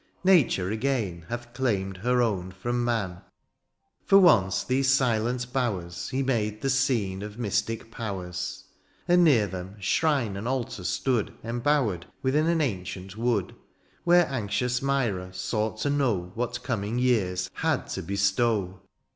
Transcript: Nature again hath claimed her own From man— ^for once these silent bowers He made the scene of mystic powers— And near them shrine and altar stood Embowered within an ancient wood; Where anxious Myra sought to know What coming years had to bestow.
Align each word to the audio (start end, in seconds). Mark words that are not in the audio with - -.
Nature 0.23 0.71
again 0.71 1.25
hath 1.29 1.53
claimed 1.53 1.97
her 1.97 2.23
own 2.23 2.49
From 2.49 2.83
man— 2.83 3.21
^for 4.09 4.19
once 4.19 4.63
these 4.63 4.89
silent 4.91 5.53
bowers 5.53 6.09
He 6.09 6.23
made 6.23 6.63
the 6.63 6.71
scene 6.71 7.21
of 7.21 7.37
mystic 7.37 7.91
powers— 7.91 8.63
And 9.07 9.23
near 9.23 9.45
them 9.45 9.75
shrine 9.79 10.37
and 10.37 10.47
altar 10.47 10.85
stood 10.85 11.35
Embowered 11.43 12.07
within 12.23 12.47
an 12.47 12.61
ancient 12.61 13.15
wood; 13.15 13.53
Where 14.03 14.27
anxious 14.27 14.81
Myra 14.81 15.31
sought 15.35 15.77
to 15.81 15.91
know 15.91 16.31
What 16.33 16.63
coming 16.63 16.97
years 16.97 17.47
had 17.53 17.85
to 17.89 18.01
bestow. 18.01 18.81